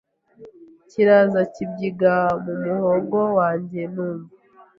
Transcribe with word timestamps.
kiraza 0.89 1.41
kibyiga 1.53 2.13
mu 2.43 2.53
muhogo 2.63 3.19
wanjye 3.37 3.81
numva 3.93 4.33